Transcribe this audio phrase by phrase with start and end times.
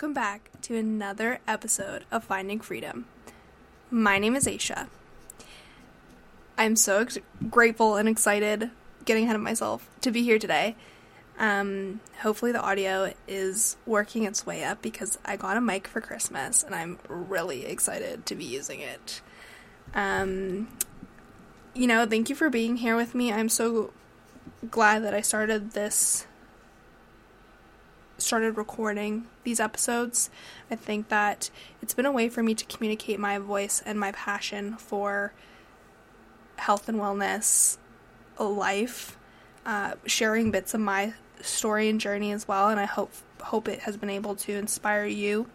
[0.00, 3.04] welcome back to another episode of Finding Freedom.
[3.90, 4.86] My name is Aisha.
[6.56, 7.18] I'm so ex-
[7.50, 8.70] grateful and excited,
[9.04, 10.76] getting ahead of myself, to be here today.
[11.36, 16.00] Um, hopefully, the audio is working its way up because I got a mic for
[16.00, 19.20] Christmas and I'm really excited to be using it.
[19.94, 20.68] Um,
[21.74, 23.32] you know, thank you for being here with me.
[23.32, 23.92] I'm so
[24.70, 26.27] glad that I started this
[28.18, 30.28] started recording these episodes.
[30.70, 31.50] I think that
[31.80, 35.32] it's been a way for me to communicate my voice and my passion for
[36.56, 37.78] health and wellness,
[38.38, 39.16] life,
[39.64, 42.68] uh, sharing bits of my story and journey as well.
[42.68, 45.48] And I hope hope it has been able to inspire you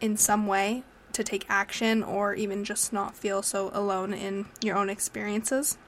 [0.00, 4.76] in some way to take action or even just not feel so alone in your
[4.76, 5.78] own experiences.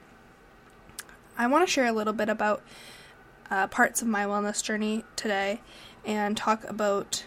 [1.37, 2.63] I want to share a little bit about
[3.51, 5.61] uh, parts of my wellness journey today
[6.05, 7.25] and talk about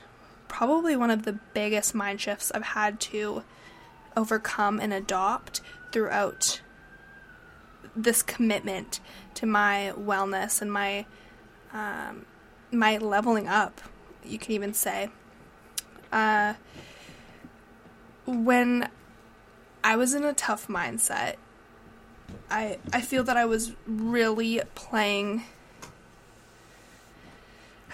[0.48, 3.44] probably one of the biggest mind shifts I've had to
[4.18, 6.62] overcome and adopt throughout
[7.96, 9.00] this commitment
[9.36, 11.06] to my wellness and my
[11.74, 12.26] um,
[12.72, 13.82] my leveling up.
[14.24, 15.10] You can even say.
[16.12, 16.56] Uh,
[18.26, 18.90] when
[19.84, 21.36] I was in a tough mindset,
[22.50, 25.44] I I feel that I was really playing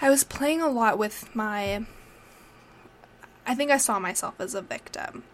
[0.00, 1.84] I was playing a lot with my.
[3.46, 5.24] I think I saw myself as a victim.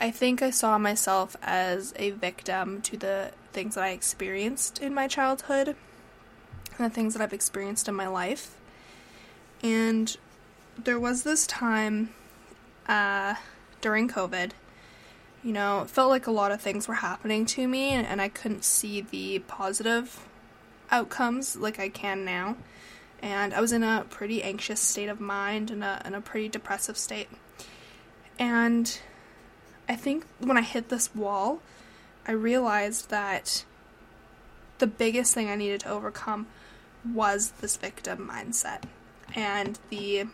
[0.00, 4.92] I think I saw myself as a victim to the things that I experienced in
[4.92, 5.76] my childhood
[6.76, 8.56] and the things that I've experienced in my life.
[9.62, 10.16] And
[10.76, 12.10] there was this time
[12.88, 13.36] uh,
[13.80, 14.52] during COVID,
[15.44, 18.20] you know, it felt like a lot of things were happening to me and, and
[18.20, 20.26] I couldn't see the positive
[20.90, 22.56] outcomes like I can now
[23.22, 26.48] and I was in a pretty anxious state of mind and a, in a pretty
[26.48, 27.28] depressive state.
[28.38, 28.98] And
[29.88, 31.62] I think when I hit this wall,
[32.26, 33.64] I realized that
[34.78, 36.48] the biggest thing I needed to overcome
[37.04, 38.82] was this victim mindset
[39.34, 40.26] and the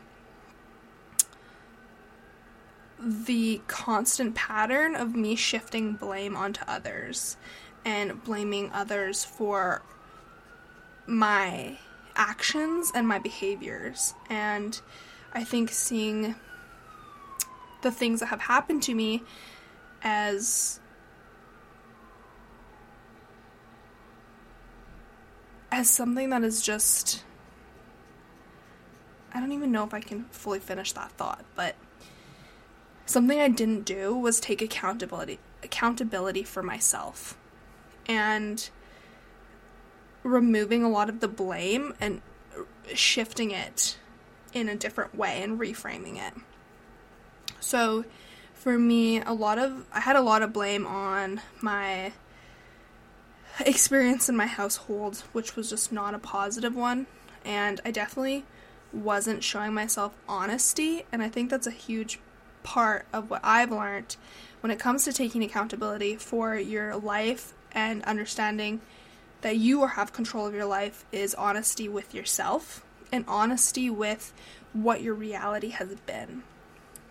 [3.00, 7.37] the constant pattern of me shifting blame onto others
[7.84, 9.82] and blaming others for
[11.06, 11.78] my
[12.19, 14.12] actions and my behaviors.
[14.29, 14.79] And
[15.33, 16.34] I think seeing
[17.83, 19.23] the things that have happened to me
[20.03, 20.81] as
[25.71, 27.25] as something that is just
[29.33, 31.77] I don't even know if I can fully finish that thought, but
[33.07, 37.39] something I didn't do was take accountability accountability for myself.
[38.07, 38.69] And
[40.28, 42.21] removing a lot of the blame and
[42.94, 43.97] shifting it
[44.53, 46.34] in a different way and reframing it.
[47.61, 48.05] So
[48.55, 52.12] for me, a lot of I had a lot of blame on my
[53.61, 57.06] experience in my household, which was just not a positive one,
[57.45, 58.45] and I definitely
[58.93, 62.21] wasn't showing myself honesty, and I think that's a huge
[62.62, 64.16] part of what I've learned
[64.60, 68.81] when it comes to taking accountability for your life and understanding
[69.41, 74.32] that you or have control of your life is honesty with yourself and honesty with
[74.72, 76.43] what your reality has been.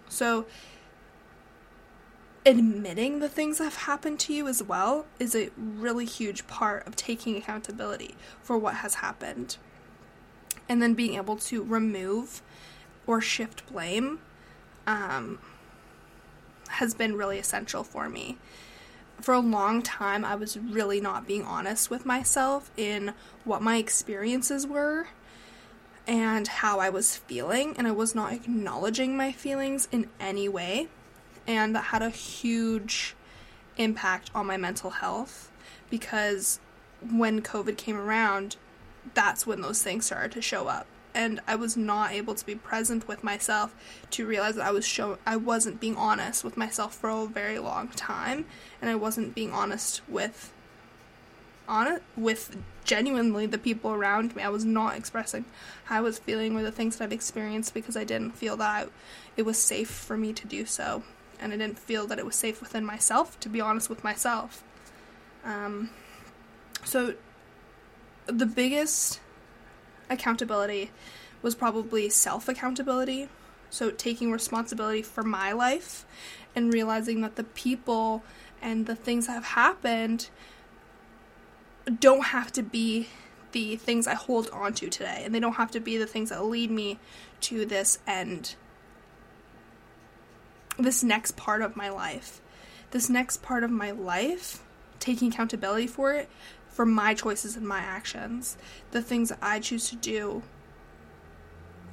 [0.10, 0.46] So,
[2.46, 6.86] admitting the things that have happened to you as well is a really huge part
[6.88, 9.58] of taking accountability for what has happened.
[10.70, 12.42] And then being able to remove
[13.06, 14.20] or shift blame
[14.86, 15.40] um,
[16.70, 18.38] has been really essential for me
[19.22, 23.14] for a long time, I was really not being honest with myself in
[23.44, 25.08] what my experiences were
[26.06, 30.88] and how I was feeling, and I was not acknowledging my feelings in any way.
[31.46, 33.16] And that had a huge
[33.78, 35.52] impact on my mental health
[35.90, 36.60] because
[37.02, 38.56] when COVID came around,
[39.14, 40.88] that's when those things started to show up
[41.18, 43.76] and I was not able to be present with myself
[44.12, 47.58] to realize that I was show I wasn't being honest with myself for a very
[47.58, 48.46] long time
[48.80, 50.54] and I wasn't being honest with
[51.68, 52.56] on with
[52.86, 54.44] genuinely the people around me.
[54.44, 55.46] I was not expressing
[55.86, 58.70] how I was feeling or the things that I've experienced because I didn't feel that
[58.70, 58.86] I,
[59.36, 61.02] it was safe for me to do so.
[61.40, 64.64] And I didn't feel that it was safe within myself to be honest with myself.
[65.44, 65.90] Um,
[66.84, 67.16] so,
[68.28, 69.20] the biggest
[70.10, 70.92] accountability
[71.42, 73.30] was probably self accountability.
[73.70, 76.06] So, taking responsibility for my life
[76.56, 78.24] and realizing that the people
[78.62, 80.30] and the things that have happened
[82.00, 83.08] don't have to be
[83.52, 86.30] the things I hold on to today, and they don't have to be the things
[86.30, 87.00] that lead me
[87.42, 88.56] to this end
[90.78, 92.42] this next part of my life.
[92.92, 94.64] This next part of my life,
[95.00, 96.30] taking accountability for it,
[96.78, 98.56] for my choices and my actions.
[98.92, 100.44] The things that I choose to do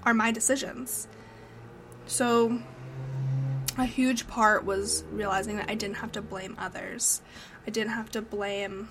[0.02, 1.08] are my decisions.
[2.06, 2.60] So,
[3.78, 7.22] a huge part was realizing that I didn't have to blame others.
[7.66, 8.90] I didn't have to blame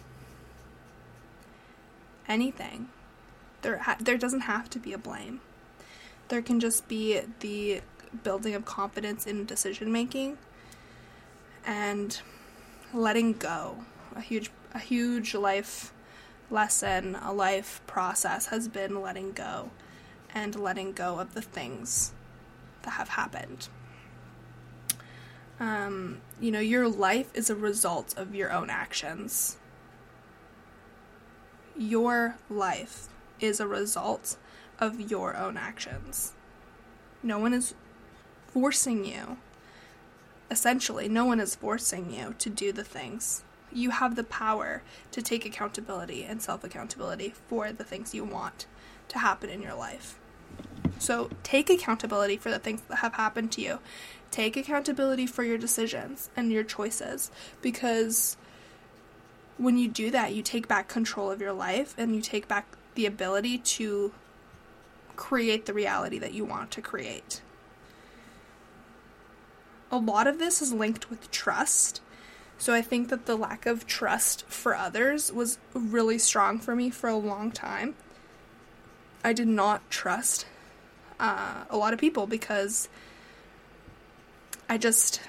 [2.28, 2.90] anything.
[3.62, 5.42] There, ha- there doesn't have to be a blame.
[6.30, 7.82] There can just be the
[8.24, 10.40] building of confidence in decision making
[11.64, 12.20] and
[12.96, 13.86] letting go.
[14.16, 15.94] A huge a huge life
[16.50, 19.72] lesson, a life process has been letting go
[20.34, 22.14] and letting go of the things
[22.84, 23.68] that have happened.
[25.60, 29.58] Um, you know, your life is a result of your own actions.
[31.78, 33.08] Your life
[33.40, 34.38] is a result
[34.80, 36.34] of your own actions.
[37.22, 37.74] No one is
[38.48, 39.38] forcing you.
[40.52, 43.44] Essentially, no one is forcing you to do the things.
[43.74, 48.68] You have the power to take accountability and self accountability for the things you want
[49.10, 50.20] to happen in your life.
[51.00, 53.80] So take accountability for the things that have happened to you.
[54.32, 57.32] Take accountability for your decisions and your choices
[57.62, 58.38] because
[59.58, 62.68] when you do that, you take back control of your life and you take back
[62.96, 64.14] the ability to
[65.16, 67.42] create the reality that you want to create
[69.94, 72.02] a lot of this is linked with trust.
[72.64, 76.90] So I think that the lack of trust for others was really strong for me
[76.90, 77.96] for a long time.
[79.22, 80.46] I did not trust
[81.20, 82.88] uh, a lot of people because
[84.70, 85.20] I just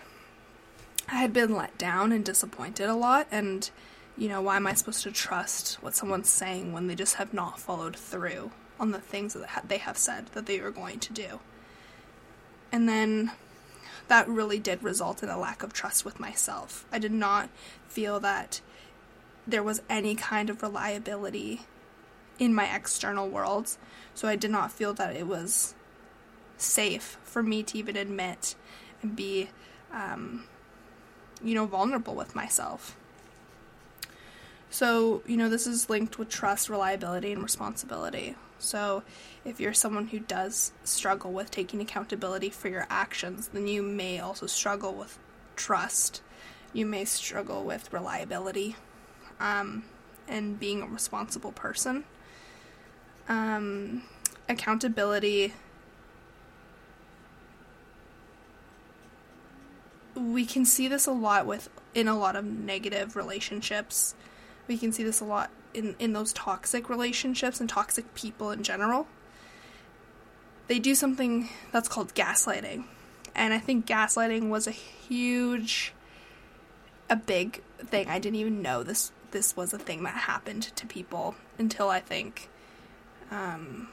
[1.08, 3.68] I had been let down and disappointed a lot and
[4.16, 7.34] you know why am I supposed to trust what someone's saying when they just have
[7.34, 11.12] not followed through on the things that they have said that they were going to
[11.12, 11.40] do.
[12.70, 13.32] And then
[14.08, 16.84] that really did result in a lack of trust with myself.
[16.92, 17.48] I did not
[17.88, 18.60] feel that
[19.46, 21.62] there was any kind of reliability
[22.38, 23.76] in my external world,
[24.14, 25.74] so I did not feel that it was
[26.56, 28.54] safe for me to even admit
[29.02, 29.50] and be,
[29.92, 30.44] um,
[31.42, 32.96] you know, vulnerable with myself.
[34.70, 38.34] So, you know, this is linked with trust, reliability, and responsibility.
[38.64, 39.02] So,
[39.44, 44.18] if you're someone who does struggle with taking accountability for your actions, then you may
[44.18, 45.18] also struggle with
[45.54, 46.22] trust.
[46.72, 48.76] You may struggle with reliability
[49.38, 49.84] um,
[50.26, 52.04] and being a responsible person.
[53.28, 54.02] Um,
[54.48, 55.52] accountability.
[60.14, 64.14] We can see this a lot with in a lot of negative relationships.
[64.66, 68.62] We can see this a lot in, in those toxic relationships and toxic people in
[68.62, 69.06] general,
[70.68, 72.84] they do something that's called gaslighting.
[73.34, 75.92] And I think gaslighting was a huge,
[77.10, 78.08] a big thing.
[78.08, 81.98] I didn't even know this this was a thing that happened to people until I
[81.98, 82.48] think,
[83.32, 83.88] um,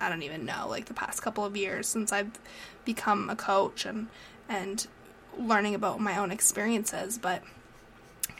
[0.00, 2.38] I don't even know, like the past couple of years since I've
[2.84, 4.06] become a coach and
[4.48, 4.86] and
[5.36, 7.18] learning about my own experiences.
[7.18, 7.42] But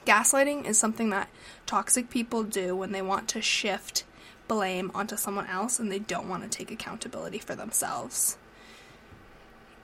[0.07, 1.29] Gaslighting is something that
[1.67, 4.05] toxic people do when they want to shift
[4.49, 8.39] blame onto someone else and they don't want to take accountability for themselves.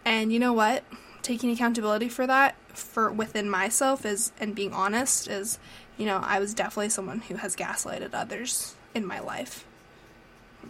[0.04, 0.84] And you know what?
[1.22, 5.58] Taking accountability for that for within myself is and being honest is,
[5.96, 9.66] you know, I was definitely someone who has gaslighted others in my life.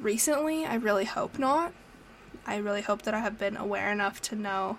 [0.00, 1.72] Recently, I really hope not.
[2.46, 4.78] I really hope that I have been aware enough to know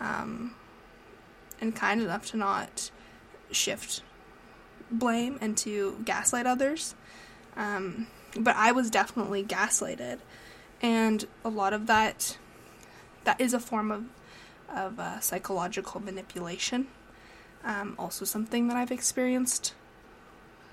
[0.00, 0.54] um,
[1.60, 2.90] and kind enough to not
[3.50, 4.02] shift
[4.90, 6.94] blame and to gaslight others.
[7.56, 8.06] Um,
[8.38, 10.18] but I was definitely gaslighted,
[10.82, 12.38] and a lot of that
[13.24, 14.04] that is a form of
[14.74, 16.88] of uh, psychological manipulation.
[17.64, 19.74] Um, also, something that I've experienced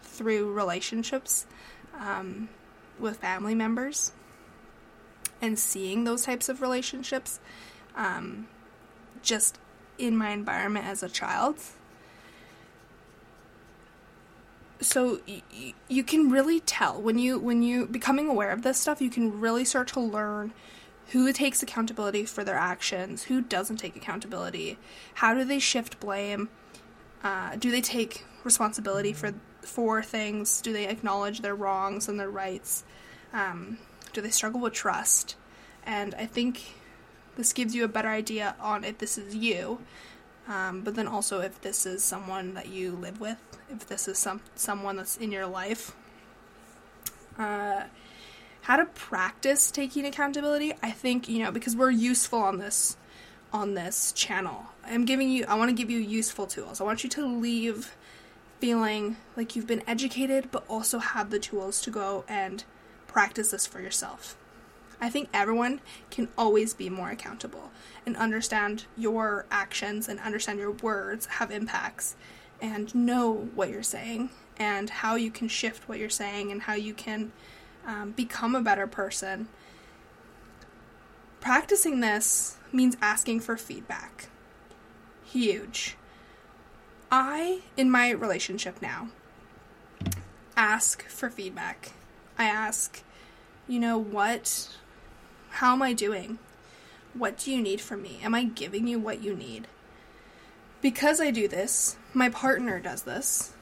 [0.02, 1.48] through relationships
[2.00, 2.50] um,
[3.00, 4.12] with family members
[5.42, 7.40] and seeing those types of relationships
[7.96, 8.48] um,
[9.24, 9.58] just
[9.98, 11.58] in my environment as a child
[14.84, 19.02] so y- you can really tell when you when you becoming aware of this stuff
[19.02, 20.54] you can really start to learn
[21.08, 24.78] who takes accountability for their actions who doesn't take accountability
[25.16, 26.50] how do they shift blame
[27.24, 32.30] uh, do they take responsibility for for things do they acknowledge their wrongs and their
[32.30, 32.84] rights
[33.34, 33.78] um,
[34.12, 35.36] do they struggle with trust
[35.86, 36.76] and i think
[37.36, 39.80] this gives you a better idea on if this is you
[40.48, 43.38] um, but then also if this is someone that you live with
[43.70, 45.96] if this is some someone that's in your life.
[47.38, 47.84] Uh,
[48.62, 50.74] how to practice taking accountability.
[50.82, 52.98] I think you know because we're useful on this
[53.52, 54.66] on this channel.
[54.84, 56.82] I'm giving you, I want to give you useful tools.
[56.82, 57.96] I want you to leave
[58.60, 62.64] feeling like you've been educated, but also have the tools to go and
[63.08, 64.36] practice this for yourself.
[65.04, 65.82] I think everyone
[66.12, 67.72] can always be more accountable
[68.06, 72.16] and understand your actions and understand your words have impacts
[72.62, 76.76] and know what you're saying and how you can shift what you're saying and how
[76.76, 77.34] you can
[77.86, 79.50] um, become a better person.
[81.42, 84.30] Practicing this means asking for feedback.
[85.26, 85.98] Huge.
[87.12, 89.10] I, in my relationship now,
[90.56, 91.92] ask for feedback.
[92.38, 93.04] I ask,
[93.68, 94.78] you know, what,
[95.54, 96.40] how am I doing?
[97.14, 98.20] What do you need from me?
[98.24, 99.68] Am I giving you what you need?
[100.82, 103.54] Because I do this, my partner does this.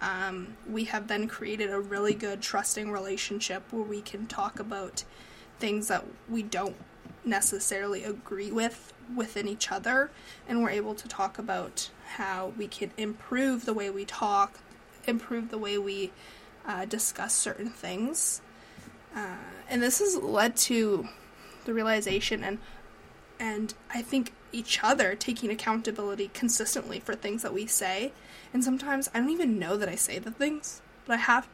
[0.00, 5.04] Um, we have then created a really good, trusting relationship where we can talk about
[5.58, 6.76] things that we don't
[7.22, 10.10] necessarily agree with within each other,
[10.48, 14.60] and we're able to talk about how we can improve the way we talk,
[15.06, 16.12] improve the way we
[16.66, 18.40] uh, discuss certain things.
[19.14, 19.36] Uh,
[19.68, 21.08] and this has led to
[21.64, 22.58] the realization and
[23.38, 28.12] and I think each other taking accountability consistently for things that we say.
[28.52, 31.48] And sometimes I don't even know that I say the things, but I have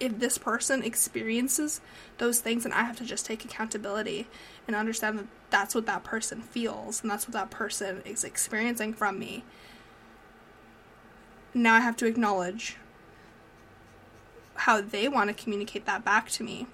[0.00, 1.80] if this person experiences
[2.18, 4.26] those things and I have to just take accountability
[4.66, 8.94] and understand that that's what that person feels and that's what that person is experiencing
[8.94, 9.44] from me.
[11.54, 12.78] Now I have to acknowledge
[14.54, 16.66] how they want to communicate that back to me.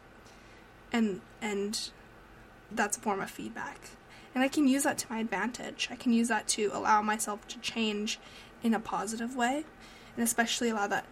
[0.93, 1.91] And and
[2.71, 3.91] that's a form of feedback.
[4.35, 5.89] And I can use that to my advantage.
[5.91, 8.19] I can use that to allow myself to change
[8.63, 9.65] in a positive way,
[10.15, 11.07] and especially allow that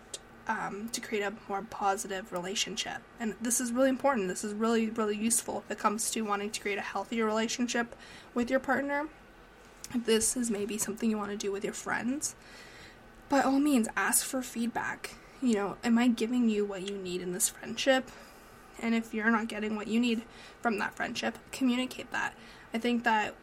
[0.49, 2.99] um, to create a more positive relationship.
[3.19, 4.29] And this is really important.
[4.29, 7.97] This is really, really useful if it comes to wanting to create a healthier relationship
[8.35, 9.09] with your partner.
[9.95, 12.35] If this is maybe something you want to do with your friends,
[13.29, 15.15] by all means, ask for feedback.
[15.43, 18.11] You know, am I giving you what you need in this friendship?
[18.83, 20.23] And if you're not getting what you need
[20.61, 22.35] from that friendship, communicate that.
[22.75, 23.35] I think that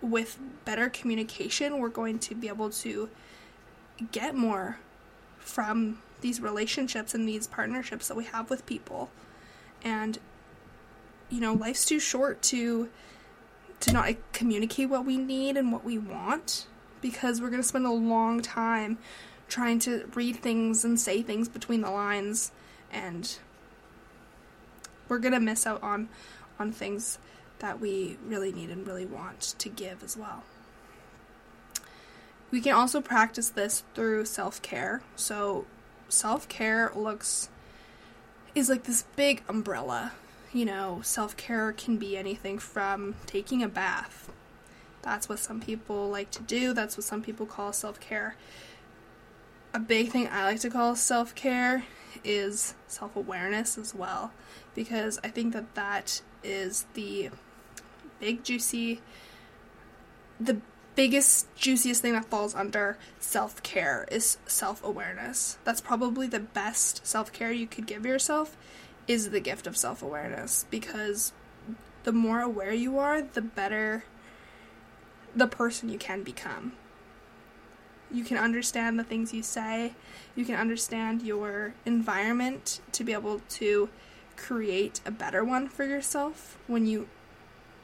[0.00, 3.10] with better communication, we're going to be able to
[4.12, 4.78] get more
[5.38, 9.10] from these relationships and these partnerships that we have with people.
[9.82, 10.18] And
[11.30, 12.88] you know, life's too short to
[13.80, 16.66] to not communicate what we need and what we want
[17.00, 18.98] because we're going to spend a long time
[19.48, 22.52] trying to read things and say things between the lines
[22.92, 23.38] and
[25.10, 26.08] we're to miss out on
[26.58, 27.18] on things
[27.58, 30.44] that we really need and really want to give as well.
[32.50, 35.02] We can also practice this through self care.
[35.16, 35.66] So,
[36.08, 37.48] self care looks
[38.54, 40.12] is like this big umbrella.
[40.52, 44.30] You know, self care can be anything from taking a bath.
[45.02, 48.36] That's what some people like to do, that's what some people call self care.
[49.72, 51.84] A big thing I like to call self care
[52.24, 54.32] is self awareness as well,
[54.74, 57.30] because I think that that is the
[58.18, 59.00] big, juicy,
[60.38, 60.58] the
[60.94, 65.58] biggest, juiciest thing that falls under self care is self awareness.
[65.64, 68.56] That's probably the best self care you could give yourself,
[69.06, 71.32] is the gift of self awareness because
[72.04, 74.04] the more aware you are, the better
[75.34, 76.72] the person you can become.
[78.12, 79.92] You can understand the things you say,
[80.34, 83.88] you can understand your environment to be able to
[84.36, 87.08] create a better one for yourself when you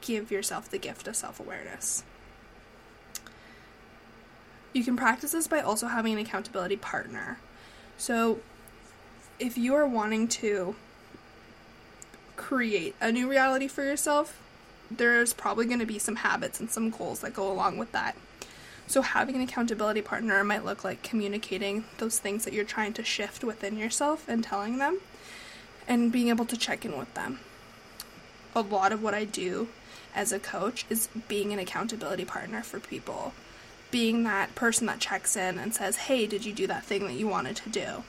[0.01, 2.03] give yourself the gift of self awareness.
[4.73, 7.39] You can practice this by also having an accountability partner.
[7.97, 8.39] So,
[9.39, 10.75] if you are wanting to
[12.35, 14.41] create a new reality for yourself,
[14.89, 18.15] there's probably going to be some habits and some goals that go along with that.
[18.89, 23.03] So, having an accountability partner might look like communicating those things that you're trying to
[23.03, 24.99] shift within yourself and telling them,
[25.89, 27.39] and being able to check in with them.
[28.55, 29.67] A lot of what I do
[30.15, 33.33] as a coach is being an accountability partner for people.
[33.91, 37.13] Being that person that checks in and says, hey, did you do that thing that
[37.13, 38.03] you wanted to do?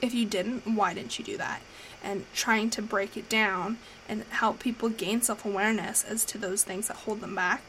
[0.00, 1.60] If you didn't, why didn't you do that?
[2.02, 3.78] And trying to break it down
[4.08, 7.62] and help people gain self awareness as to those things that hold them back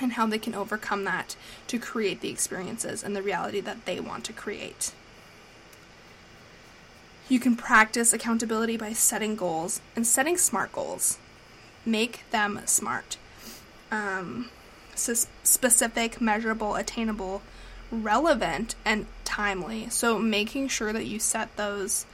[0.00, 4.00] and how they can overcome that to create the experiences and the reality that they
[4.00, 4.92] want to create.
[7.28, 11.18] You can practice accountability by setting goals and setting smart goals
[11.84, 13.16] make them smart.
[13.90, 14.50] Um,
[14.94, 17.42] specific, measurable, attainable,
[17.90, 19.88] relevant, and timely.
[19.88, 22.06] So making sure that you set those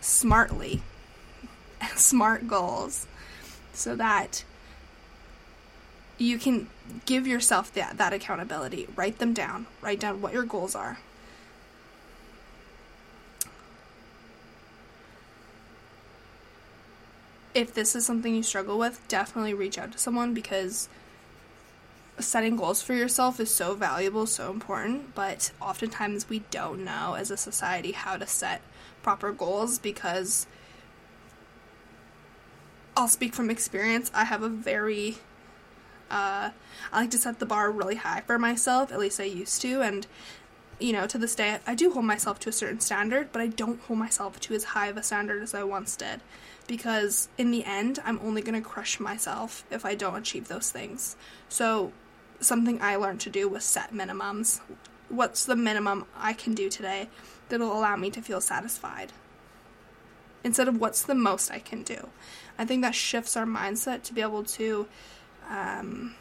[0.00, 0.82] smartly,
[1.96, 3.06] smart goals,
[3.72, 4.44] so that
[6.18, 6.68] you can
[7.06, 8.88] give yourself that, that accountability.
[8.96, 9.66] Write them down.
[9.80, 10.98] Write down what your goals are.
[17.54, 20.88] If this is something you struggle with, definitely reach out to someone because
[22.18, 27.30] setting goals for yourself is so valuable, so important, but oftentimes we don't know as
[27.30, 28.60] a society how to set
[29.02, 30.46] proper goals because
[32.96, 34.10] I'll speak from experience.
[34.14, 35.18] I have a very
[36.10, 36.50] uh,
[36.92, 39.82] I like to set the bar really high for myself, at least I used to,
[39.82, 40.06] and
[40.78, 43.48] you know, to this day, I do hold myself to a certain standard, but I
[43.48, 46.20] don't hold myself to as high of a standard as I once did.
[46.66, 50.70] Because in the end, I'm only going to crush myself if I don't achieve those
[50.70, 51.16] things.
[51.48, 51.92] So,
[52.40, 54.60] something I learned to do was set minimums.
[55.08, 57.08] What's the minimum I can do today
[57.48, 59.12] that'll allow me to feel satisfied?
[60.44, 62.08] Instead of what's the most I can do.
[62.58, 64.86] I think that shifts our mindset to be able to
[65.48, 66.14] um,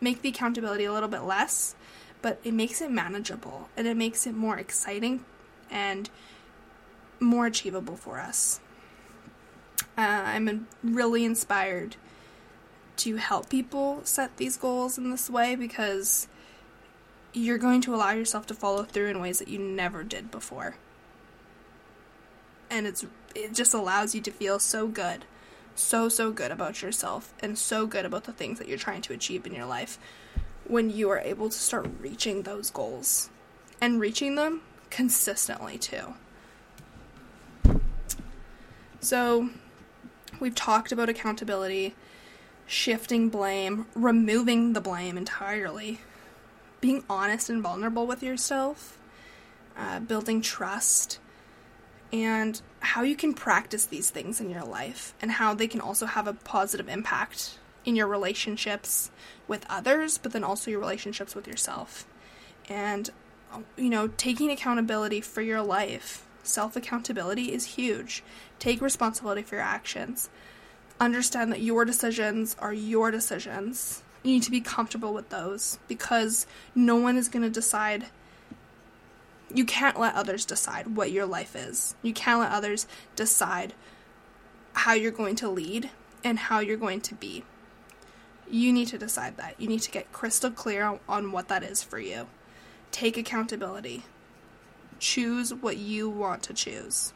[0.00, 1.74] make the accountability a little bit less,
[2.22, 5.24] but it makes it manageable and it makes it more exciting
[5.70, 6.10] and
[7.20, 8.60] more achievable for us.
[9.96, 11.96] Uh, I'm really inspired
[12.96, 16.28] to help people set these goals in this way because
[17.32, 20.76] you're going to allow yourself to follow through in ways that you never did before.
[22.70, 23.04] And it's
[23.34, 25.24] it just allows you to feel so good
[25.74, 29.12] so, so good about yourself and so good about the things that you're trying to
[29.12, 29.98] achieve in your life
[30.66, 33.28] when you are able to start reaching those goals
[33.80, 36.14] and reaching them consistently too.
[39.00, 39.50] So,
[40.40, 41.94] we've talked about accountability,
[42.66, 46.00] shifting blame, removing the blame entirely,
[46.80, 48.98] being honest and vulnerable with yourself,
[49.76, 51.18] uh, building trust,
[52.14, 56.06] and how you can practice these things in your life and how they can also
[56.06, 59.10] have a positive impact in your relationships
[59.48, 62.06] with others, but then also your relationships with yourself.
[62.68, 63.10] And,
[63.76, 68.22] you know, taking accountability for your life, self accountability is huge.
[68.60, 70.30] Take responsibility for your actions.
[71.00, 74.04] Understand that your decisions are your decisions.
[74.22, 76.46] You need to be comfortable with those because
[76.76, 78.06] no one is going to decide
[79.54, 81.94] you can't let others decide what your life is.
[82.02, 83.72] You can't let others decide
[84.72, 85.90] how you're going to lead
[86.24, 87.44] and how you're going to be.
[88.50, 89.54] You need to decide that.
[89.58, 92.26] You need to get crystal clear on what that is for you.
[92.90, 94.02] Take accountability.
[94.98, 97.12] Choose what you want to choose.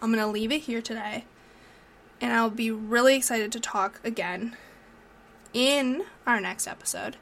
[0.00, 1.26] I'm going to leave it here today,
[2.22, 4.56] and I'll be really excited to talk again
[5.52, 7.16] in our next episode.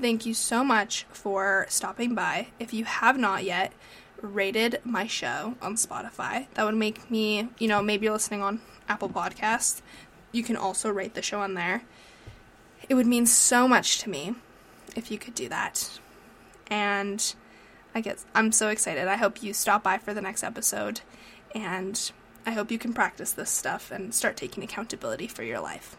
[0.00, 2.48] Thank you so much for stopping by.
[2.58, 3.72] If you have not yet
[4.20, 8.60] rated my show on Spotify, that would make me, you know, maybe you're listening on
[8.88, 9.82] Apple Podcasts.
[10.32, 11.82] You can also rate the show on there.
[12.88, 14.34] It would mean so much to me
[14.96, 16.00] if you could do that.
[16.66, 17.34] And
[17.94, 19.06] I guess I'm so excited.
[19.06, 21.02] I hope you stop by for the next episode
[21.54, 22.10] and
[22.44, 25.96] I hope you can practice this stuff and start taking accountability for your life.